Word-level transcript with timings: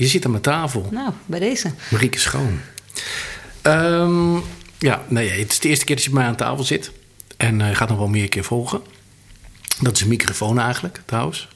Je 0.00 0.06
zit 0.06 0.24
aan 0.24 0.30
mijn 0.30 0.42
tafel. 0.42 0.88
Nou, 0.90 1.12
bij 1.26 1.38
deze. 1.38 1.72
Marieke 1.88 2.18
Schoon. 2.18 2.60
Ehm, 3.62 4.34
ja, 4.78 5.04
nee, 5.08 5.30
het 5.30 5.52
is 5.52 5.58
de 5.60 5.68
eerste 5.68 5.84
keer 5.84 5.94
dat 5.94 6.04
je 6.04 6.10
bij 6.10 6.18
mij 6.20 6.28
aan 6.28 6.36
tafel 6.36 6.64
zit. 6.64 6.90
En 7.36 7.60
uh, 7.60 7.76
gaat 7.76 7.88
nog 7.88 7.98
wel 7.98 8.08
meer 8.08 8.28
keer 8.28 8.44
volgen. 8.44 8.80
Dat 9.80 9.96
is 9.96 10.00
een 10.02 10.08
microfoon 10.08 10.58
eigenlijk, 10.60 11.00
trouwens. 11.04 11.48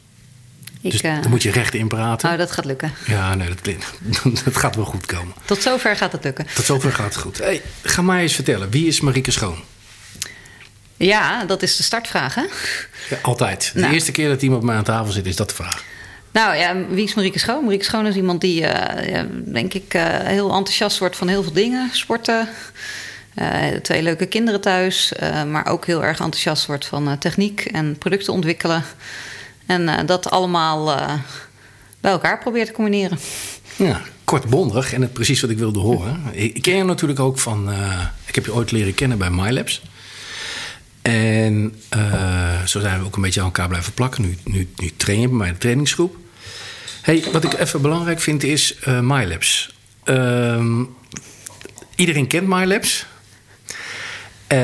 Ik, 0.81 0.91
dus 0.91 1.03
uh, 1.03 1.23
dan 1.23 1.31
moet 1.31 1.43
je 1.43 1.51
recht 1.51 1.75
in 1.75 1.89
praten. 1.89 2.31
Oh, 2.31 2.39
dat 2.39 2.51
gaat 2.51 2.65
lukken. 2.65 2.93
Ja, 3.07 3.35
nee, 3.35 3.49
dat, 3.49 3.61
klinkt, 3.61 3.87
dat 4.45 4.57
gaat 4.57 4.77
wel 4.77 4.85
goed 4.85 5.07
komen. 5.07 5.35
Tot 5.45 5.63
zover 5.63 5.97
gaat 5.97 6.13
het 6.13 6.25
lukken. 6.25 6.47
Tot 6.55 6.65
zover 6.65 6.93
gaat 6.93 7.15
het 7.15 7.23
goed. 7.23 7.39
Hey, 7.39 7.63
ga 7.83 8.03
mij 8.03 8.23
eens 8.23 8.35
vertellen, 8.35 8.71
wie 8.71 8.87
is 8.87 9.01
Marieke 9.01 9.31
Schoon? 9.31 9.59
Ja, 10.97 11.45
dat 11.45 11.63
is 11.63 11.77
de 11.77 11.83
startvraag, 11.83 12.35
hè? 12.35 12.43
Ja, 13.11 13.19
altijd. 13.23 13.71
De 13.75 13.81
Nou. 13.81 13.93
eerste 13.93 14.13
keer 14.13 14.29
dat 14.29 14.43
iemand 14.43 14.61
bij 14.61 14.69
mij 14.69 14.79
aan 14.79 14.85
tafel 14.85 15.13
zit, 15.13 15.27
is 15.27 15.37
dat 15.37 15.49
de 15.49 15.55
vraag. 15.55 15.85
Nou 16.33 16.57
ja, 16.57 16.77
wie 16.89 17.05
is 17.05 17.15
Marieke 17.15 17.39
Schoon? 17.39 17.65
Marieke 17.65 17.85
Schoon 17.85 18.07
is 18.07 18.17
iemand 18.17 18.41
die, 18.41 18.67
eh, 18.67 19.25
denk 19.45 19.75
ik, 19.75 19.95
eh, 19.95 20.05
heel 20.07 20.53
enthousiast 20.53 20.99
wordt 20.99 21.17
van 21.17 21.29
heel 21.29 21.43
veel 21.43 21.53
dingen. 21.53 21.89
Sporten, 21.93 22.49
eh, 23.35 23.67
twee 23.83 24.03
leuke 24.03 24.27
kinderen 24.27 24.61
thuis. 24.61 25.13
maar 25.49 25.67
ook 25.67 25.87
heel 25.87 26.05
erg 26.05 26.21
enthousiast 26.21 26.67
wordt 26.67 26.87
van 26.87 27.19
techniek 27.19 27.61
en 27.65 27.99
producten 27.99 28.33
ontwikkelen. 28.33 28.83
En 29.67 30.07
dat 30.07 30.31
allemaal 30.31 30.85
bij 32.01 32.11
elkaar 32.11 32.39
probeert 32.39 32.67
te 32.67 32.73
combineren. 32.73 33.19
Ja, 33.77 34.01
kortbondig 34.25 34.93
en 34.93 35.13
precies 35.13 35.41
wat 35.41 35.51
ik 35.51 35.59
wilde 35.59 35.79
horen. 35.79 36.23
Ik, 36.33 36.63
ken 36.63 36.77
je 36.77 36.85
natuurlijk 36.85 37.21
ook 37.21 37.39
van... 37.39 37.71
ik 38.27 38.35
heb 38.35 38.45
je 38.45 38.55
ooit 38.55 38.71
leren 38.71 38.95
kennen 38.95 39.19
bij 39.19 39.31
MyLabs. 39.31 39.83
En 41.03 41.75
zo 42.67 42.81
zijn 42.81 42.99
we 43.01 43.05
ook 43.07 43.17
een 43.17 43.23
beetje 43.23 43.41
aan 43.41 43.47
elkaar 43.47 43.69
blijven 43.69 43.93
plakken. 43.93 44.23
Nu, 44.23 44.37
nu, 44.45 44.69
nu 44.77 44.91
train 44.97 45.21
je 45.21 45.29
bij 45.29 45.37
mij 45.37 45.51
de 45.53 45.59
trainingsgroep. 45.59 46.17
Hey, 47.03 47.25
wat 47.33 47.45
ik 47.45 47.59
even 47.59 47.81
belangrijk 47.83 48.21
vind 48.21 48.43
is 48.43 48.75
eh 48.79 49.01
MyLabs. 49.01 49.75
Ehm, 50.05 50.83
iedereen 51.95 52.27
kent 52.27 52.47
MyLabs. 52.49 53.07
Eh, 54.47 54.59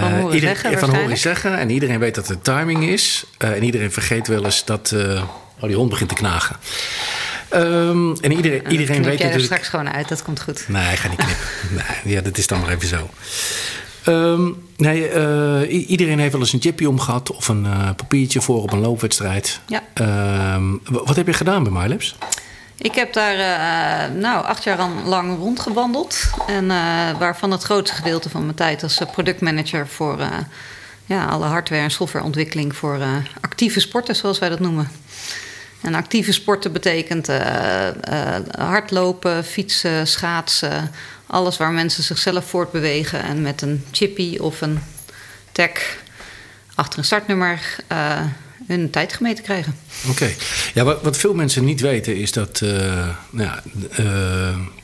Van 0.00 0.12
horen 0.12 0.34
iedereen- 0.34 0.56
zeggen 0.56 0.78
Van 0.78 0.94
horen 0.94 1.16
zeggen. 1.18 1.58
En 1.58 1.70
iedereen 1.70 1.98
weet 1.98 2.14
dat 2.14 2.28
het 2.28 2.44
timing 2.44 2.88
is. 2.88 3.24
Eh, 3.38 3.50
en 3.50 3.62
iedereen 3.64 3.92
vergeet 3.92 4.26
wel 4.26 4.44
eens 4.44 4.64
dat... 4.64 4.92
eh, 4.92 5.22
oh, 5.60 5.66
die 5.66 5.76
hond 5.76 5.90
begint 5.90 6.08
te 6.08 6.14
knagen. 6.14 6.56
Ehm, 7.48 8.14
en 8.20 8.32
iedereen, 8.32 8.70
iedereen 8.70 9.02
weet 9.02 9.18
jij 9.18 9.32
er 9.32 9.40
straks 9.40 9.68
gewoon 9.68 9.90
uit, 9.92 10.08
dat 10.08 10.22
komt 10.22 10.40
goed. 10.42 10.64
Nee, 10.68 10.92
ik 10.92 10.98
ga 10.98 11.08
niet 11.08 11.18
knippen. 11.18 11.46
nee, 12.04 12.14
ja, 12.14 12.20
dat 12.20 12.38
is 12.38 12.46
dan 12.46 12.60
maar 12.60 12.70
even 12.70 12.88
zo. 12.88 13.10
Ehm, 14.08 14.50
nee, 14.76 15.08
eh, 15.08 15.88
iedereen 15.90 16.18
heeft 16.18 16.32
wel 16.32 16.40
eens 16.40 16.52
een 16.52 16.60
chipje 16.60 16.88
omgehad 16.88 17.32
of 17.32 17.48
een 17.48 17.66
eh, 17.66 17.90
papiertje 17.96 18.40
voor 18.40 18.62
op 18.62 18.72
een 18.72 18.80
loopwedstrijd. 18.80 19.60
Ja. 19.66 19.82
Ehm, 19.94 20.76
wat 20.84 21.16
heb 21.16 21.26
je 21.26 21.32
gedaan 21.32 21.62
bij 21.62 21.72
MyLabs? 21.72 22.16
Ik 22.76 22.94
heb 22.94 23.12
daar 23.12 23.34
eh, 23.34 24.14
nou, 24.14 24.44
acht 24.44 24.64
jaar 24.64 24.88
lang 25.04 25.38
rondgewandeld. 25.38 26.30
En 26.46 26.66
waarvan 27.18 27.50
het 27.50 27.62
grootste 27.62 27.96
gedeelte 27.96 28.30
van 28.30 28.44
mijn 28.44 28.56
tijd 28.56 28.82
als 28.82 29.00
productmanager 29.12 29.86
voor 29.88 30.18
ja, 31.06 31.24
alle 31.24 31.46
hardware- 31.46 31.82
en 31.82 31.90
softwareontwikkeling 31.90 32.76
voor 32.76 32.98
actieve 33.40 33.80
sporten, 33.80 34.16
zoals 34.16 34.38
wij 34.38 34.48
dat 34.48 34.60
noemen. 34.60 34.90
En 35.80 35.94
actieve 35.94 36.32
sporten 36.32 36.72
betekent 36.72 37.28
eh, 37.28 37.88
eh, 37.88 38.44
hardlopen, 38.58 39.44
fietsen, 39.44 40.06
schaatsen. 40.06 40.90
Alles 41.26 41.56
waar 41.56 41.72
mensen 41.72 42.02
zichzelf 42.02 42.44
voortbewegen 42.44 43.22
en 43.22 43.42
met 43.42 43.62
een 43.62 43.84
chippy 43.92 44.36
of 44.38 44.60
een 44.60 44.78
tag 45.52 45.70
achter 46.74 46.98
een 46.98 47.04
startnummer 47.04 47.76
eh, 47.86 48.20
hun 48.66 48.90
tijd 48.90 49.12
gemeten 49.12 49.44
krijgen. 49.44 49.74
Oké. 50.08 50.30
Ja, 50.74 50.84
wat, 50.84 51.02
wat 51.02 51.16
veel 51.16 51.34
mensen 51.34 51.64
niet 51.64 51.80
weten 51.80 52.16
is 52.16 52.32
dat 52.32 52.60
nou 52.60 53.16
ja, 53.32 53.62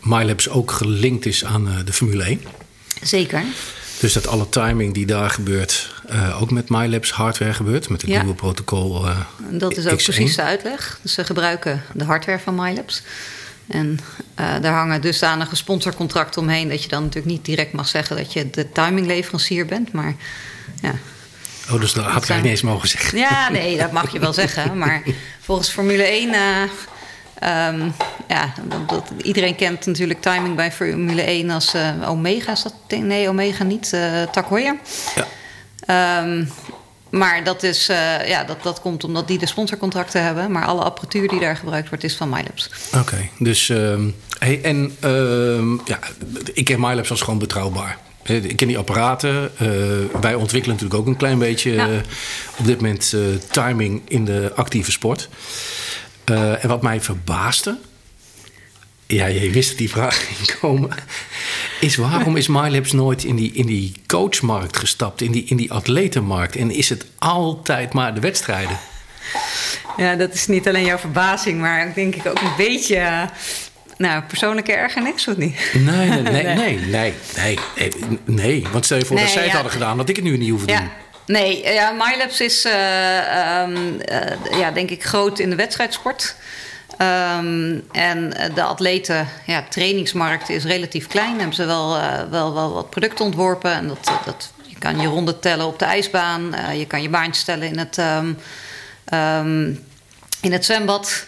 MyLabs 0.00 0.48
ook 0.48 0.70
gelinkt 0.70 1.26
is 1.26 1.44
aan 1.44 1.82
de 1.84 1.92
Formule 1.92 2.24
1. 2.24 2.40
Zeker. 3.02 3.42
Dus 4.00 4.12
dat 4.12 4.26
alle 4.26 4.48
timing 4.48 4.94
die 4.94 5.06
daar 5.06 5.30
gebeurt 5.30 5.93
eh, 6.08 6.42
ook 6.42 6.50
met 6.50 6.68
MyLabs 6.68 7.10
hardware 7.12 7.54
gebeurt. 7.54 7.88
Met 7.88 8.00
het 8.02 8.10
Ja. 8.10 8.18
nieuwe 8.18 8.34
protocol. 8.36 9.06
eh, 9.06 9.18
Dat 9.50 9.76
is 9.76 9.86
ook 9.86 9.98
X1. 9.98 10.04
precies 10.04 10.36
de 10.36 10.42
uitleg. 10.42 10.98
Dus 11.02 11.12
ze 11.12 11.24
gebruiken 11.24 11.82
de 11.92 12.04
hardware 12.04 12.38
van 12.38 12.54
MyLabs. 12.54 13.02
En 13.68 13.98
eh, 14.34 14.46
daar 14.60 14.72
hangen 14.74 15.00
dusdanige 15.00 15.56
sponsorcontracten 15.56 16.40
omheen... 16.42 16.68
dat 16.68 16.82
je 16.82 16.88
dan 16.88 17.02
natuurlijk 17.02 17.32
niet 17.34 17.44
direct 17.44 17.72
mag 17.72 17.88
zeggen 17.88 18.16
dat 18.16 18.32
je 18.32 18.50
de 18.50 18.72
timingleverancier 18.72 19.66
bent. 19.66 19.92
Maar 19.92 20.14
ja, 20.82 20.92
Oh, 21.70 21.80
dus 21.80 21.92
dat 21.92 22.04
had 22.04 22.16
ik 22.20 22.24
zijn- 22.26 22.42
niet 22.42 22.50
eens 22.50 22.62
mogen 22.62 22.88
zeggen. 22.88 23.18
ja 23.18 23.48
nee, 23.50 23.76
dat 23.78 23.92
mag 23.92 24.12
je 24.12 24.18
wel 24.18 24.32
zeggen. 24.32 24.76
Maar 24.78 25.02
volgens 25.40 25.68
Formule 25.68 26.02
1... 26.02 26.32
eh, 26.34 26.62
ehm, 27.38 27.88
ja, 28.28 28.52
dat, 28.68 28.88
dat- 28.88 29.10
iedereen 29.22 29.54
kent 29.56 29.86
natuurlijk 29.86 30.20
timing 30.22 30.56
bij 30.56 30.72
Formule 30.72 31.22
1 31.22 31.50
als 31.50 31.74
Omega. 32.06 32.52
Is 32.52 32.62
dat, 32.62 32.74
nee, 33.00 33.28
Omega 33.28 33.64
niet. 33.64 33.92
eh 33.92 34.22
Tak 34.22 34.48
Heuer. 34.48 34.76
Ja. 35.14 35.26
Ehm, 35.86 36.44
maar 37.10 37.44
dat, 37.44 37.62
is, 37.62 37.88
eh, 37.88 38.28
ja, 38.28 38.44
dat, 38.44 38.62
dat 38.62 38.80
komt 38.80 39.04
omdat 39.04 39.28
die 39.28 39.38
de 39.38 39.46
sponsorcontracten 39.46 40.22
hebben. 40.22 40.52
Maar 40.52 40.64
alle 40.64 40.82
apparatuur 40.82 41.28
die 41.28 41.40
daar 41.40 41.56
gebruikt 41.56 41.88
wordt, 41.88 42.04
is 42.04 42.14
van 42.16 42.28
MyLabs. 42.28 42.70
Oké, 42.94 43.28
dus 43.38 43.68
ehm, 43.68 44.08
hey, 44.38 44.60
en 44.62 44.96
ehm, 45.00 45.72
ja, 45.72 45.98
ik 46.52 46.64
ken 46.64 46.80
MyLabs 46.80 47.10
als 47.10 47.20
gewoon 47.20 47.38
betrouwbaar. 47.38 47.98
Ik 48.22 48.56
ken 48.56 48.68
die 48.68 48.78
apparaten. 48.78 49.50
Eh, 49.58 49.68
wij 50.20 50.34
ontwikkelen 50.34 50.76
natuurlijk 50.76 51.00
ook 51.00 51.06
een 51.06 51.16
klein 51.16 51.38
beetje 51.38 51.72
Ja. 51.72 51.88
eh, 51.88 51.96
op 52.58 52.64
dit 52.66 52.76
moment 52.76 53.14
timing 53.50 54.02
in 54.08 54.24
de 54.24 54.52
actieve 54.54 54.90
sport. 54.90 55.28
En 56.24 56.68
wat 56.68 56.82
mij 56.82 57.00
verbaasde, 57.00 57.78
ja, 59.06 59.26
je 59.26 59.50
wist 59.50 59.68
dat 59.68 59.78
die 59.78 59.90
vraag 59.90 60.26
ging 60.26 60.58
komen, 60.60 60.90
is 61.84 61.96
waarom 61.96 62.36
is 62.36 62.48
MyLabs 62.48 62.92
nooit 62.92 63.24
in 63.24 63.36
die, 63.36 63.52
in 63.52 63.66
die 63.66 63.92
coachmarkt 64.06 64.76
gestapt, 64.76 65.20
in 65.20 65.32
die, 65.32 65.44
in 65.44 65.56
die 65.56 65.72
atletenmarkt? 65.72 66.56
En 66.56 66.70
is 66.70 66.88
het 66.88 67.06
altijd 67.18 67.92
maar 67.92 68.14
de 68.14 68.20
wedstrijden? 68.20 68.78
Ja, 69.96 70.14
dat 70.14 70.34
is 70.34 70.46
niet 70.46 70.68
alleen 70.68 70.84
jouw 70.84 70.98
verbazing, 70.98 71.60
maar 71.60 71.92
denk 71.94 72.14
ik 72.14 72.26
ook 72.26 72.40
een 72.40 72.56
beetje... 72.56 72.96
eh, 72.96 73.22
nou, 73.96 74.22
persoonlijke 74.22 74.72
ergernis, 74.72 75.28
of 75.28 75.36
niet? 75.36 75.56
Nee, 75.72 76.08
nee, 76.08 76.22
nee, 76.32 76.42
nee, 76.42 76.54
nee, 76.54 77.14
nee, 77.36 77.58
nee, 77.76 77.90
nee. 78.24 78.66
Want 78.72 78.84
stel 78.84 78.98
je 78.98 79.04
voor 79.04 79.16
dat 79.16 79.24
Nee, 79.24 79.34
zij 79.34 79.42
het 79.42 79.50
ja. 79.50 79.56
hadden 79.56 79.72
gedaan, 79.72 79.96
dat 79.96 80.08
ik 80.08 80.16
het 80.16 80.24
nu 80.24 80.36
niet 80.36 80.50
hoeven 80.50 80.68
doen. 80.68 80.76
Ja. 80.76 80.90
Nee, 81.26 81.62
eh, 81.62 81.74
ja, 81.74 81.90
MyLabs 81.90 82.40
is, 82.40 82.64
eh, 82.64 83.60
ehm, 83.60 83.76
eh, 84.00 84.58
ja, 84.58 84.70
denk 84.70 84.90
ik, 84.90 85.04
groot 85.04 85.38
in 85.38 85.50
de 85.50 85.56
wedstrijdsport. 85.56 86.36
Ehm, 86.96 87.78
en 87.92 88.36
eh, 88.36 88.54
de 88.54 88.62
atleten, 88.62 89.28
ja, 89.46 89.64
trainingsmarkt 89.68 90.48
is 90.48 90.64
relatief 90.64 91.06
klein. 91.06 91.36
Hebben 91.36 91.54
ze 91.54 91.64
wel, 91.64 91.96
eh, 91.96 92.22
wel, 92.30 92.54
wel 92.54 92.72
wat 92.72 92.90
producten 92.90 93.24
ontworpen. 93.24 93.72
En 93.72 93.88
dat, 93.88 94.10
dat, 94.24 94.52
je 94.62 94.78
kan 94.78 95.00
je 95.00 95.06
ronden 95.06 95.40
tellen 95.40 95.66
op 95.66 95.78
de 95.78 95.84
ijsbaan. 95.84 96.54
eh, 96.54 96.78
je 96.78 96.86
kan 96.86 97.02
je 97.02 97.08
baantjes 97.08 97.42
stellen 97.42 97.68
in 97.68 97.78
het, 97.78 97.98
ehm, 97.98 98.32
ehm, 99.04 99.72
in 100.40 100.52
het 100.52 100.64
zwembad. 100.64 101.26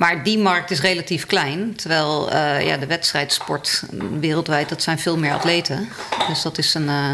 Maar 0.00 0.24
die 0.24 0.38
markt 0.38 0.70
is 0.70 0.80
relatief 0.80 1.26
klein. 1.26 1.76
Terwijl 1.76 2.30
eh, 2.30 2.66
ja, 2.66 2.76
de 2.76 2.86
wedstrijdsport 2.86 3.82
wereldwijd, 4.20 4.68
dat 4.68 4.82
zijn 4.82 4.98
veel 4.98 5.16
meer 5.16 5.32
atleten. 5.32 5.88
Dus 6.28 6.42
dat 6.42 6.58
is 6.58 6.74
een, 6.74 6.88
eh, 6.88 7.12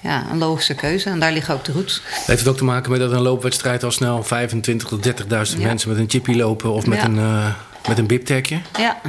ja, 0.00 0.26
een 0.30 0.38
logische 0.38 0.74
keuze. 0.74 1.08
En 1.10 1.20
daar 1.20 1.32
liggen 1.32 1.54
ook 1.54 1.64
de 1.64 1.72
roots. 1.72 2.02
Heeft 2.26 2.38
het 2.38 2.48
ook 2.48 2.56
te 2.56 2.64
maken 2.64 2.90
met 2.90 3.00
dat 3.00 3.12
een 3.12 3.20
loopwedstrijd 3.20 3.82
al 3.84 3.90
snel 3.90 4.24
25.000 4.24 4.76
tot 4.88 5.02
30.000 5.02 5.58
Ja. 5.60 5.66
mensen 5.66 5.88
met 5.88 5.98
een 5.98 6.10
chippy 6.10 6.34
lopen 6.34 6.72
of 6.72 6.86
met 6.86 6.98
Ja. 6.98 7.04
een, 7.04 7.18
eh 7.18 7.54
met 7.88 7.98
een 7.98 8.06
biptagje? 8.06 8.60
Ja. 8.78 9.00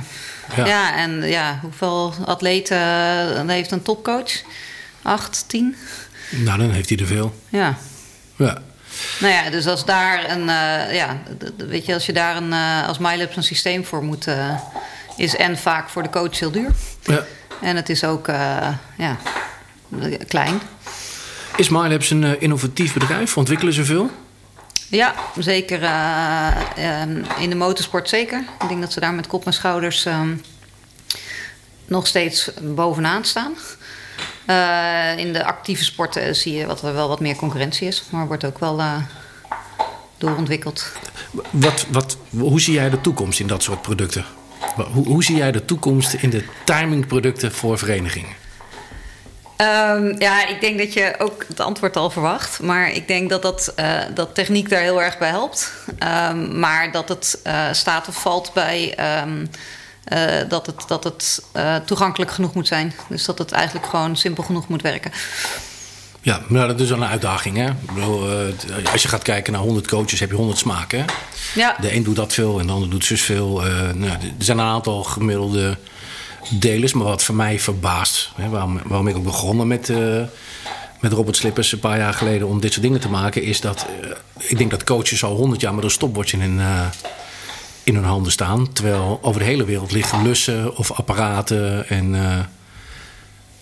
Ja. 0.56 0.66
Ja. 0.66 0.96
en 0.96 1.28
ja, 1.28 1.60
hoeveel 1.62 2.14
atleten 2.26 2.78
eh, 2.78 3.48
heeft 3.48 3.72
een 3.72 3.82
topcoach? 3.82 4.32
Acht, 5.02 5.44
tien? 5.48 5.76
Nou, 6.30 6.58
dan 6.60 6.72
heeft 6.72 6.90
hij 6.90 6.98
er 6.98 7.06
veel. 7.06 7.34
Ja. 7.50 7.76
Ja. 8.36 8.58
Nou 9.20 9.34
ja, 9.34 9.50
dus 9.50 9.68
als 9.68 9.86
daar 9.86 10.30
een, 10.30 10.50
eh, 10.50 10.96
ja, 10.96 11.18
weet 11.58 11.86
je, 11.86 11.94
als 11.94 12.06
je 12.06 12.14
daar 12.14 12.36
een, 12.36 12.54
als 12.88 12.98
MyLabs 12.98 13.36
een 13.36 13.44
systeem 13.44 13.86
voor 13.86 14.04
moet, 14.04 14.28
is 15.18 15.36
en 15.36 15.58
vaak 15.58 15.90
voor 15.90 16.04
de 16.04 16.10
coach 16.10 16.40
heel 16.40 16.52
duur. 16.52 16.72
ja. 17.04 17.24
En 17.62 17.76
het 17.76 17.90
is 17.90 18.04
ook, 18.04 18.28
ja, 18.98 19.18
klein. 20.28 20.62
Is 21.56 21.70
MyLabs 21.70 22.10
een 22.10 22.24
eh, 22.24 22.42
innovatief 22.42 22.94
bedrijf? 22.94 23.38
Ontwikkelen 23.38 23.74
ze 23.74 23.86
veel? 23.86 24.10
Ja, 24.90 25.14
zeker 25.38 25.84
eh, 25.84 27.02
ehm, 27.02 27.24
in 27.40 27.50
de 27.50 27.56
motorsport 27.56 28.10
zeker. 28.10 28.44
Ik 28.62 28.68
denk 28.68 28.82
dat 28.82 28.94
ze 28.94 29.00
daar 29.00 29.14
met 29.14 29.28
kop 29.28 29.46
en 29.46 29.54
schouders 29.54 30.06
ehm, 30.06 30.36
nog 31.86 32.08
steeds 32.08 32.52
bovenaan 32.62 33.26
staan. 33.26 33.54
Eh, 34.46 35.18
in 35.18 35.34
de 35.34 35.46
actieve 35.46 35.84
sporten 35.84 36.36
zie 36.36 36.54
je 36.54 36.66
wat 36.66 36.82
er 36.82 36.94
wel 36.94 37.08
wat 37.08 37.20
meer 37.20 37.36
concurrentie 37.36 37.88
is, 37.88 38.04
maar 38.10 38.28
wordt 38.28 38.46
ook 38.46 38.60
wel 38.60 38.82
doorontwikkeld. 40.18 40.92
Wat, 41.50 41.86
wat, 41.90 42.18
hoe 42.30 42.62
zie 42.62 42.74
jij 42.74 42.90
de 42.90 43.02
toekomst 43.02 43.40
in 43.40 43.48
dat 43.48 43.64
soort 43.64 43.82
producten? 43.82 44.26
Hoe, 44.94 45.06
hoe 45.06 45.24
zie 45.24 45.36
jij 45.36 45.52
de 45.52 45.66
toekomst 45.66 46.14
in 46.14 46.30
de 46.30 46.44
timingproducten 46.64 47.52
voor 47.52 47.78
verenigingen? 47.78 48.36
Ehm, 49.62 50.16
ja, 50.20 50.48
ik 50.48 50.62
denk 50.62 50.78
dat 50.78 50.94
je 50.94 51.16
ook 51.18 51.46
het 51.48 51.60
antwoord 51.60 51.98
al 51.98 52.10
verwacht. 52.10 52.62
Maar 52.62 52.92
ik 52.92 53.08
denk 53.08 53.30
dat, 53.30 53.42
dat, 53.42 53.74
uh, 53.80 54.00
dat 54.14 54.36
techniek 54.36 54.70
daar 54.70 54.82
heel 54.82 55.02
erg 55.02 55.18
bij 55.18 55.30
helpt. 55.30 55.74
Um, 56.30 56.60
maar 56.60 56.92
dat 56.92 57.10
het 57.10 57.40
uh, 57.48 57.66
staat 57.72 58.08
of 58.08 58.22
valt 58.22 58.52
bij 58.54 58.98
um, 59.24 59.50
uh, 60.14 60.50
dat 60.50 60.66
het, 60.66 60.84
dat 60.88 61.04
het 61.04 61.42
toegankelijk 61.86 62.32
genoeg 62.32 62.54
moet 62.54 62.68
zijn. 62.68 62.94
Dus 63.10 63.26
dat 63.26 63.38
het 63.38 63.52
eigenlijk 63.52 63.86
gewoon 63.86 64.16
simpel 64.16 64.44
genoeg 64.44 64.68
moet 64.68 64.82
werken. 64.82 65.12
Ja, 66.22 66.42
maar 66.48 66.68
dat 66.68 66.80
is 66.80 66.90
wel 66.90 67.02
een 67.02 67.08
uitdaging. 67.08 67.58
Hè? 67.58 67.70
Bedoel, 67.94 68.30
als 68.92 69.02
je 69.02 69.08
gaat 69.08 69.24
kijken 69.24 69.54
naar 69.54 69.62
100 69.62 69.88
coaches, 69.88 70.20
heb 70.20 70.30
je 70.30 70.36
100 70.36 70.58
smaken. 70.58 71.00
Hè? 71.00 71.06
Ja. 71.56 71.76
De 71.82 71.96
een 71.96 72.04
doet 72.04 72.16
dat 72.16 72.34
veel 72.34 72.60
en 72.60 72.68
de 72.68 72.74
ander 72.74 72.90
doet 72.90 73.06
zus 73.06 73.22
veel. 73.22 73.62
nou, 73.96 74.12
er 74.12 74.34
zijn 74.38 74.58
een 74.58 74.66
aantal 74.66 75.04
gemiddelde 75.04 75.78
delers. 76.50 76.94
Maar 76.94 77.06
wat 77.06 77.24
voor 77.24 77.36
mij 77.36 77.60
verbaast, 77.60 78.30
hè, 78.36 78.50
waarom, 78.50 78.80
waarom 78.86 79.08
ik 79.08 79.16
ook 79.16 79.24
begonnen 79.24 79.68
met, 79.68 79.90
uh, 79.90 80.22
met 81.00 81.14
Robert 81.14 81.36
Slippers 81.36 81.72
een 81.72 81.80
paar 81.80 81.98
jaar 81.98 82.14
geleden 82.14 82.48
om 82.48 82.62
dit 82.62 82.72
soort 82.72 82.86
dingen 82.86 83.00
te 83.00 83.10
maken, 83.10 83.44
is 83.44 83.62
dat 83.62 83.86
uh, 84.04 84.12
ik 84.38 84.58
denk 84.58 84.72
dat 84.72 84.84
coaches 84.84 85.24
al 85.24 85.36
honderd 85.36 85.62
jaar 85.62 85.74
met 85.74 85.84
een 85.84 85.92
stopwatch 85.92 86.34
in 86.34 86.42
hun, 86.42 86.58
uh, 86.58 86.86
in 87.84 87.96
hun 87.96 88.04
handen 88.04 88.32
staan. 88.32 88.74
Terwijl 88.74 89.20
over 89.22 89.40
de 89.40 89.46
hele 89.46 89.66
wereld 89.66 89.92
liggen 89.92 90.24
lussen 90.24 90.78
of 90.78 90.92
apparaten. 90.92 91.90
En 91.90 92.16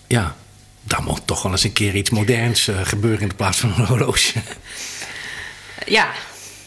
ja, 0.06 0.36
daar 0.82 1.02
moet 1.02 1.20
toch 1.24 1.42
wel 1.42 1.52
eens 1.52 1.64
een 1.64 1.72
keer 1.72 1.94
iets 1.94 2.10
moderns 2.10 2.70
gebeuren 2.82 3.20
in 3.20 3.28
de 3.28 3.34
plaats 3.34 3.58
van 3.58 3.72
een 3.76 3.86
horloge. 3.86 4.38
Ja, 5.86 6.10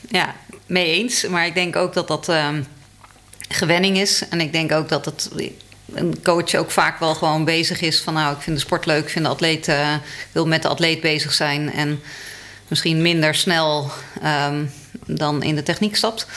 ja, 0.09 0.35
mee 0.65 0.85
eens. 0.85 1.27
Maar 1.27 1.45
ik 1.45 1.53
denk 1.53 1.75
ook 1.75 1.93
dat 1.93 2.07
dat 2.07 2.31
gewenning 3.49 3.97
is. 3.97 4.27
En 4.29 4.41
ik 4.41 4.51
denk 4.51 4.71
ook 4.71 4.89
dat 4.89 5.05
het 5.05 5.29
een 5.95 6.21
coach 6.23 6.55
ook 6.55 6.71
vaak 6.71 6.99
wel 6.99 7.15
gewoon 7.15 7.45
bezig 7.45 7.81
is 7.81 8.01
van 8.01 8.13
nou, 8.13 8.35
ik 8.35 8.41
vind 8.41 8.55
de 8.55 8.61
sport 8.61 8.85
leuk, 8.85 9.03
ik 9.03 9.09
vind 9.09 9.25
de 9.25 9.31
atleet, 9.31 9.67
uh, 9.67 9.95
wil 10.31 10.47
met 10.47 10.61
de 10.61 10.67
atleet 10.67 11.01
bezig 11.01 11.33
zijn 11.33 11.73
en 11.73 12.01
misschien 12.67 13.01
minder 13.01 13.35
snel 13.35 13.91
um, 14.49 14.71
dan 15.05 15.43
in 15.43 15.55
de 15.55 15.63
techniek 15.63 15.95
stapt. 15.95 16.27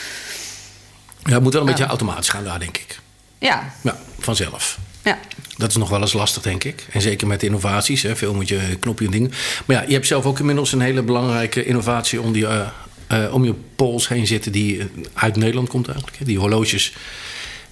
Ja, 1.24 1.32
het 1.32 1.42
moet 1.42 1.52
wel 1.52 1.62
een 1.62 1.68
beetje 1.68 1.86
automatisch 1.86 2.28
gaan 2.28 2.44
daar, 2.44 2.58
denk 2.58 2.76
ik. 2.76 2.98
Ja. 3.38 3.72
Ja, 3.82 3.98
vanzelf. 4.18 4.78
Ja. 5.02 5.18
Dat 5.56 5.70
is 5.70 5.76
nog 5.76 5.88
wel 5.88 6.00
eens 6.00 6.12
lastig, 6.12 6.42
denk 6.42 6.64
ik. 6.64 6.86
En 6.92 7.00
zeker 7.00 7.26
met 7.26 7.42
innovaties. 7.42 8.02
Hè. 8.02 8.16
Veel 8.16 8.34
moet 8.34 8.48
je 8.48 8.76
knopje 8.80 9.04
en 9.04 9.10
dingen. 9.10 9.32
Maar 9.64 9.76
ja, 9.76 9.84
je 9.86 9.92
hebt 9.92 10.06
zelf 10.06 10.24
ook 10.24 10.38
inmiddels 10.38 10.72
een 10.72 10.80
hele 10.80 11.02
belangrijke 11.02 11.64
innovatie 11.64 12.20
om, 12.20 12.32
die, 12.32 12.42
uh, 12.42 12.68
uh, 13.12 13.34
om 13.34 13.44
je 13.44 13.54
pols 13.76 14.08
heen 14.08 14.26
zitten, 14.26 14.52
die 14.52 14.90
uit 15.14 15.36
Nederland 15.36 15.68
komt 15.68 15.88
eigenlijk. 15.88 16.24
Die 16.24 16.38
horloges 16.38 16.92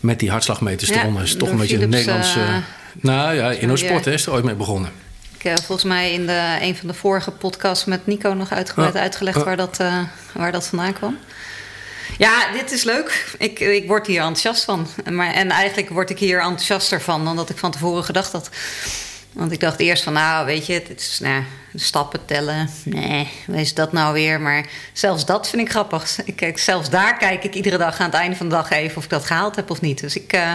met 0.04 0.18
die 0.18 0.30
hartslagmeters 0.30 0.90
Ja, 0.90 1.00
eronder. 1.02 1.22
is 1.22 1.36
toch 1.36 1.48
een 1.48 1.56
beetje 1.56 1.82
een 1.82 1.88
Nederlandse. 1.88 2.40
eh, 2.40 2.56
nou 2.92 3.34
ja, 3.34 3.50
Innosport 3.50 4.04
ja. 4.04 4.10
hè, 4.10 4.16
is 4.16 4.26
er 4.26 4.32
ooit 4.32 4.44
mee 4.44 4.54
begonnen. 4.54 4.90
Ik 5.38 5.42
heb 5.50 5.58
volgens 5.62 5.86
mij 5.88 6.12
in 6.12 6.26
de, 6.26 6.56
een 6.60 6.76
van 6.76 6.88
de 6.88 6.94
vorige 6.94 7.30
podcasts 7.30 7.84
met 7.84 8.06
Nico 8.06 8.32
nog 8.32 8.52
uitgebreid 8.52 8.96
uitgelegd 8.96 9.42
waar, 9.44 9.56
dat, 9.56 9.80
eh, 9.80 9.98
waar 10.32 10.52
dat 10.52 10.66
vandaan 10.66 10.92
kwam. 10.92 11.18
Ja, 12.18 12.52
dit 12.52 12.72
is 12.72 12.82
leuk. 12.84 13.34
Ik, 13.38 13.60
ik 13.60 13.86
word 13.86 14.06
hier 14.06 14.18
enthousiast 14.18 14.64
van. 14.64 14.86
Maar, 15.10 15.32
en 15.32 15.50
eigenlijk 15.50 15.88
word 15.90 16.10
ik 16.10 16.18
hier 16.18 16.38
enthousiaster 16.40 17.00
van 17.00 17.24
dan 17.24 17.36
dat 17.36 17.50
ik 17.50 17.58
van 17.58 17.70
tevoren 17.70 18.04
gedacht 18.04 18.32
had. 18.32 18.48
Want 19.34 19.52
ik 19.52 19.60
dacht 19.60 19.80
eerst 19.80 20.02
van, 20.02 20.12
nou, 20.12 20.46
weet 20.46 20.66
je, 20.66 20.72
het 20.72 21.00
is 21.00 21.18
nou, 21.20 21.42
stappen 21.74 22.24
tellen. 22.24 22.68
Nee, 22.84 23.30
wat 23.46 23.58
is 23.58 23.74
dat 23.74 23.92
nou 23.92 24.12
weer? 24.12 24.40
Maar 24.40 24.66
zelfs 24.92 25.24
dat 25.24 25.48
vind 25.48 25.62
ik 25.62 25.70
grappig. 25.70 26.16
Ik, 26.24 26.36
kijk, 26.36 26.58
zelfs 26.58 26.90
daar 26.90 27.16
kijk 27.16 27.44
ik 27.44 27.54
iedere 27.54 27.78
dag 27.78 27.98
aan 27.98 28.06
het 28.06 28.14
einde 28.14 28.36
van 28.36 28.48
de 28.48 28.54
dag 28.54 28.70
even 28.70 28.96
of 28.96 29.04
ik 29.04 29.10
dat 29.10 29.26
gehaald 29.26 29.56
heb 29.56 29.70
of 29.70 29.80
niet. 29.80 30.00
Dus 30.00 30.16
ik, 30.16 30.32
eh, 30.32 30.52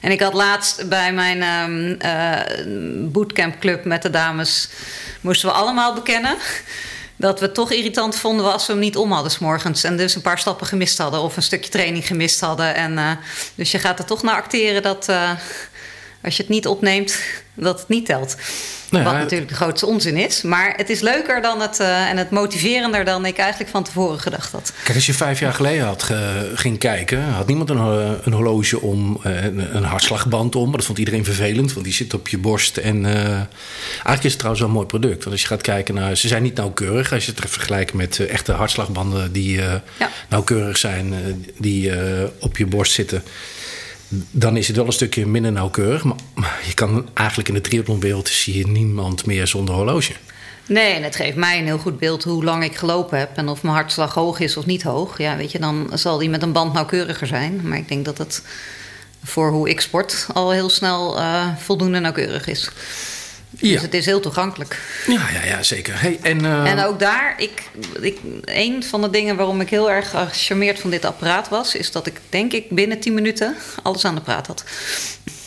en 0.00 0.10
ik 0.10 0.20
had 0.20 0.32
laatst 0.32 0.88
bij 0.88 1.12
mijn 1.12 1.42
ehm 1.42 1.94
eh, 1.98 3.10
bootcampclub 3.12 3.84
met 3.84 4.02
de 4.02 4.10
dames, 4.10 4.68
moesten 5.20 5.48
we 5.48 5.54
allemaal 5.54 5.94
bekennen 5.94 6.36
dat 7.16 7.40
we 7.40 7.46
het 7.46 7.54
toch 7.54 7.72
irritant 7.72 8.16
vonden 8.16 8.52
als 8.52 8.66
we 8.66 8.72
hem 8.72 8.80
niet 8.80 8.96
om 8.96 9.12
hadden 9.12 9.32
's 9.32 9.38
morgens. 9.38 9.84
En 9.84 9.96
dus 9.96 10.14
een 10.14 10.22
paar 10.22 10.38
stappen 10.38 10.66
gemist 10.66 10.98
hadden 10.98 11.20
of 11.20 11.36
een 11.36 11.42
stukje 11.42 11.70
training 11.70 12.06
gemist 12.06 12.40
hadden. 12.40 12.74
En, 12.74 12.98
eh, 12.98 13.10
dus 13.54 13.70
je 13.70 13.78
gaat 13.78 13.98
er 13.98 14.04
toch 14.04 14.22
naar 14.22 14.34
acteren 14.34 14.82
dat 14.82 15.08
als 16.26 16.36
je 16.36 16.42
het 16.42 16.50
niet 16.52 16.66
opneemt, 16.66 17.18
dat 17.54 17.78
het 17.78 17.88
niet 17.88 18.06
telt. 18.06 18.36
Nou 18.90 19.04
ja, 19.04 19.10
Wat 19.10 19.20
natuurlijk 19.20 19.50
de 19.50 19.56
grootste 19.56 19.86
onzin 19.86 20.16
is. 20.16 20.42
Maar 20.42 20.72
het 20.76 20.90
is 20.90 21.00
leuker 21.00 21.42
dan 21.42 21.60
het, 21.60 21.80
eh, 21.80 22.08
en 22.10 22.16
het 22.16 22.30
motiverender 22.30 23.04
dan 23.04 23.26
ik 23.26 23.38
eigenlijk 23.38 23.70
van 23.70 23.84
tevoren 23.84 24.18
gedacht 24.20 24.52
had. 24.52 24.72
Kijk, 24.84 24.94
als 24.96 25.06
je 25.06 25.14
vijf 25.14 25.40
jaar 25.40 25.52
geleden 25.52 25.84
had 25.86 26.10
ging 26.54 26.78
kijken, 26.78 27.22
had 27.24 27.46
niemand 27.46 27.70
een, 27.70 27.76
ho- 27.76 28.18
een 28.24 28.32
horloge 28.32 28.80
om, 28.80 29.20
eh, 29.22 29.44
een, 29.44 29.76
een 29.76 29.82
hartslagband 29.84 30.56
om. 30.56 30.68
Maar 30.68 30.76
dat 30.76 30.86
vond 30.86 30.98
iedereen 30.98 31.24
vervelend, 31.24 31.72
want 31.72 31.84
die 31.84 31.94
zit 31.94 32.14
op 32.14 32.28
je 32.28 32.38
borst. 32.38 32.76
En 32.76 33.06
eh, 33.06 33.14
eigenlijk 33.92 34.24
is 34.24 34.30
het 34.30 34.36
trouwens 34.38 34.60
wel 34.60 34.68
een 34.68 34.76
mooi 34.76 34.86
product. 34.86 35.18
Want 35.18 35.30
als 35.30 35.40
je 35.40 35.46
gaat 35.46 35.62
kijken 35.62 35.94
naar, 35.94 36.16
ze 36.16 36.28
zijn 36.28 36.42
niet 36.42 36.56
nauwkeurig. 36.56 37.12
Als 37.12 37.24
je 37.26 37.32
het 37.36 37.50
vergelijkt 37.50 37.92
met 37.92 38.18
eh, 38.18 38.32
echte 38.32 38.52
hartslagbanden 38.52 39.32
die 39.32 39.62
eh, 39.62 39.74
Ja. 39.98 40.10
nauwkeurig 40.28 40.76
zijn, 40.76 41.12
eh, 41.12 41.18
die 41.58 41.90
eh, 41.90 42.24
op 42.40 42.56
je 42.56 42.66
borst 42.66 42.92
zitten. 42.92 43.22
Dan 44.30 44.56
is 44.56 44.66
het 44.66 44.76
wel 44.76 44.86
een 44.86 44.92
stukje 44.92 45.26
minder 45.26 45.52
nauwkeurig. 45.52 46.04
Maar, 46.04 46.60
je 46.66 46.74
kan 46.74 47.08
eigenlijk 47.14 47.48
in 47.48 47.54
de 47.54 47.60
triathlonwereld 47.60 48.28
zie 48.28 48.58
je 48.58 48.66
niemand 48.66 49.26
meer 49.26 49.46
zonder 49.46 49.74
horloge. 49.74 50.12
Nee, 50.66 50.92
en 50.92 51.02
het 51.02 51.16
geeft 51.16 51.36
mij 51.36 51.58
een 51.58 51.64
heel 51.64 51.78
goed 51.78 51.98
beeld 51.98 52.24
hoe 52.24 52.44
lang 52.44 52.64
ik 52.64 52.76
gelopen 52.76 53.18
heb. 53.18 53.36
En 53.36 53.48
of 53.48 53.62
mijn 53.62 53.74
hartslag 53.74 54.14
hoog 54.14 54.40
is 54.40 54.56
of 54.56 54.66
niet 54.66 54.82
hoog. 54.82 55.18
Ja, 55.18 55.36
weet 55.36 55.52
je, 55.52 55.58
dan 55.58 55.90
zal 55.94 56.18
die 56.18 56.28
met 56.28 56.42
een 56.42 56.52
band 56.52 56.72
nauwkeuriger 56.72 57.26
zijn. 57.26 57.60
Maar 57.64 57.78
ik 57.78 57.88
denk 57.88 58.04
dat 58.04 58.18
het 58.18 58.42
voor 59.24 59.50
hoe 59.50 59.68
ik 59.68 59.80
sport 59.80 60.26
al 60.32 60.50
heel 60.50 60.68
snel 60.68 61.18
eh, 61.18 61.46
voldoende 61.56 61.98
nauwkeurig 61.98 62.46
is. 62.46 62.70
Ja, 63.58 63.72
Dus 63.72 63.82
het 63.82 63.94
is 63.94 64.06
heel 64.06 64.20
toegankelijk. 64.20 64.80
ja, 65.06 65.30
ja, 65.32 65.44
ja 65.44 65.62
zeker. 65.62 66.00
Hey, 66.00 66.18
en, 66.22 66.44
eh, 66.44 66.70
En 66.70 66.84
ook 66.84 66.98
daar, 66.98 67.34
ik, 67.36 67.62
ik, 68.00 68.18
een 68.44 68.84
van 68.84 69.00
de 69.02 69.10
dingen 69.10 69.36
waarom 69.36 69.60
ik 69.60 69.70
heel 69.70 69.90
erg 69.90 70.10
gecharmeerd 70.10 70.78
van 70.80 70.90
dit 70.90 71.04
apparaat 71.04 71.48
was, 71.48 71.74
is 71.74 71.90
dat 71.92 72.06
ik 72.06 72.20
denk 72.28 72.52
ik 72.52 72.70
binnen 72.70 73.00
10 73.00 73.14
minuten 73.14 73.56
alles 73.82 74.04
aan 74.04 74.14
de 74.14 74.20
praat 74.20 74.46
had. 74.46 74.64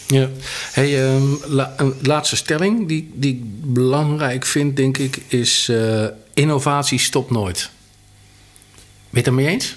Ja. 0.07 0.29
Hey, 0.71 1.05
ehm, 1.05 1.23
la- 1.45 1.73
een 1.77 1.95
laatste 2.01 2.35
stelling 2.35 2.87
die, 2.87 3.11
die 3.13 3.33
ik 3.35 3.41
belangrijk 3.73 4.45
vind, 4.45 4.75
denk 4.75 4.97
ik, 4.97 5.17
is 5.27 5.69
eh, 5.69 6.05
innovatie 6.33 6.99
stopt 6.99 7.31
nooit. 7.31 7.69
Ben 9.09 9.09
je 9.09 9.17
het 9.17 9.27
ermee 9.27 9.47
eens? 9.47 9.75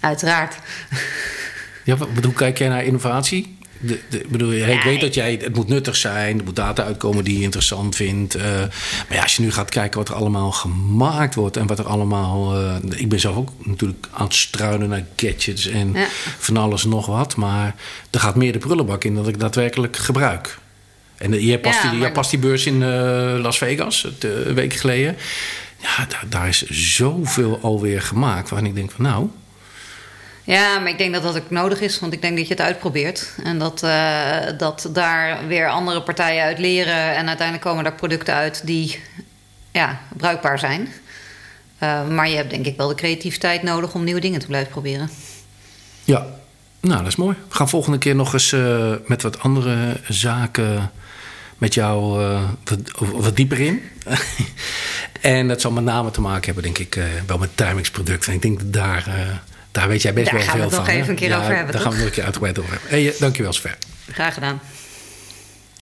Uiteraard. 0.00 0.54
Ja, 1.84 1.96
wat, 1.96 2.08
hoe 2.24 2.32
kijk 2.32 2.58
jij 2.58 2.68
naar 2.68 2.84
innovatie? 2.84 3.57
De, 3.80 3.98
de, 4.10 4.24
bedoel, 4.28 4.50
je, 4.52 4.60
ik 4.66 4.78
Ja, 4.82 4.84
weet 4.84 5.00
dat 5.00 5.14
jij, 5.14 5.38
het 5.42 5.54
moet 5.56 5.68
nuttig 5.68 5.96
zijn, 5.96 6.38
er 6.38 6.44
moet 6.44 6.56
data 6.56 6.84
uitkomen 6.84 7.24
die 7.24 7.36
je 7.38 7.42
interessant 7.42 7.96
vindt. 7.96 8.34
eh, 8.34 8.42
maar 9.08 9.16
ja, 9.16 9.22
als 9.22 9.36
je 9.36 9.42
nu 9.42 9.52
gaat 9.52 9.70
kijken 9.70 9.98
wat 9.98 10.08
er 10.08 10.14
allemaal 10.14 10.52
gemaakt 10.52 11.34
wordt 11.34 11.56
en 11.56 11.66
wat 11.66 11.78
er 11.78 11.86
allemaal. 11.86 12.54
eh, 12.56 12.74
ik 13.00 13.08
ben 13.08 13.20
zelf 13.20 13.36
ook 13.36 13.50
natuurlijk 13.64 14.06
aan 14.12 14.24
het 14.24 14.34
struinen 14.34 14.88
naar 14.88 15.04
gadgets 15.16 15.66
en 15.66 15.92
Ja. 15.92 16.06
van 16.38 16.56
alles 16.56 16.84
nog 16.84 17.06
wat. 17.06 17.36
Maar 17.36 17.74
er 18.10 18.20
gaat 18.20 18.36
meer 18.36 18.52
de 18.52 18.58
prullenbak 18.58 19.04
in 19.04 19.14
dat 19.14 19.28
ik 19.28 19.40
daadwerkelijk 19.40 19.96
gebruik. 19.96 20.58
En 21.16 21.32
eh, 21.32 21.46
jij 21.46 21.58
past, 21.58 21.82
Ja, 21.82 21.90
die, 21.90 22.00
jij 22.00 22.12
past 22.12 22.30
die 22.30 22.38
beurs 22.38 22.66
in 22.66 22.84
Las 23.40 23.58
Vegas, 23.58 24.06
een 24.20 24.54
week 24.54 24.72
geleden. 24.74 25.16
Ja, 25.82 26.06
daar, 26.08 26.24
daar 26.28 26.48
is 26.48 26.62
zoveel 26.70 27.58
alweer 27.62 28.02
gemaakt 28.02 28.48
waarin 28.50 28.68
ik 28.68 28.74
denk 28.74 28.90
van 28.90 29.04
nou. 29.04 29.26
Ja, 30.48 30.78
maar 30.78 30.88
ik 30.88 30.98
denk 30.98 31.14
dat 31.14 31.22
dat 31.22 31.36
ook 31.36 31.50
nodig 31.50 31.80
is, 31.80 31.98
want 31.98 32.12
ik 32.12 32.22
denk 32.22 32.36
dat 32.36 32.46
je 32.46 32.54
het 32.54 32.62
uitprobeert. 32.62 33.34
En 33.44 33.58
dat, 33.58 33.82
eh, 33.82 34.36
dat 34.58 34.88
daar 34.92 35.46
weer 35.46 35.68
andere 35.68 36.02
partijen 36.02 36.42
uit 36.42 36.58
leren. 36.58 37.16
En 37.16 37.26
uiteindelijk 37.28 37.66
komen 37.66 37.84
daar 37.84 37.94
producten 37.94 38.34
uit 38.34 38.66
die 38.66 39.00
ja, 39.72 40.00
bruikbaar 40.16 40.58
zijn. 40.58 40.88
Eh, 41.78 42.08
maar 42.08 42.28
je 42.28 42.36
hebt 42.36 42.50
denk 42.50 42.66
ik 42.66 42.76
wel 42.76 42.88
de 42.88 42.94
creativiteit 42.94 43.62
nodig 43.62 43.94
om 43.94 44.04
nieuwe 44.04 44.20
dingen 44.20 44.40
te 44.40 44.46
blijven 44.46 44.70
proberen. 44.70 45.10
Ja, 46.04 46.26
nou, 46.80 46.98
dat 46.98 47.06
is 47.06 47.16
mooi. 47.16 47.36
We 47.48 47.54
gaan 47.54 47.68
volgende 47.68 47.98
keer 47.98 48.14
nog 48.14 48.32
eens 48.32 48.52
eh, 48.52 48.92
met 49.06 49.22
wat 49.22 49.38
andere 49.38 50.00
zaken 50.08 50.90
met 51.58 51.74
jou 51.74 52.18
wat, 52.64 52.78
wat 53.12 53.36
dieper 53.36 53.60
in. 53.60 53.82
en 55.20 55.48
dat 55.48 55.60
zal 55.60 55.70
met 55.70 55.84
name 55.84 56.10
te 56.10 56.20
maken 56.20 56.44
hebben, 56.44 56.62
denk 56.62 56.78
ik, 56.78 57.02
wel 57.26 57.38
met 57.38 57.56
timingsproducten. 57.56 58.28
En 58.28 58.36
ik 58.36 58.42
denk 58.42 58.58
dat 58.58 58.72
daar, 58.72 59.04
daar 59.72 59.88
weet 59.88 60.02
jij 60.02 60.12
best 60.12 60.24
Daar 60.30 60.34
wel 60.34 60.42
gaan 60.44 60.52
we 60.52 60.58
veel 60.60 60.66
het 60.70 60.74
van. 60.74 60.84
nog 60.84 60.94
even 60.94 61.08
een 61.10 61.16
keer 61.16 61.36
over 61.36 61.54
hebben, 61.54 61.72
Daar 61.72 61.72
toch? 61.72 61.82
gaan 61.82 61.90
we 61.92 61.96
nog 61.98 62.06
een 62.06 62.12
keer 62.12 62.24
uitgebreid 62.24 62.58
over 62.58 62.70
hebben. 62.72 62.88
Hey, 62.90 63.08
eh, 63.08 63.20
dankjewel, 63.20 63.52
Sver. 63.52 63.76
Graag 64.12 64.34
gedaan. 64.34 64.60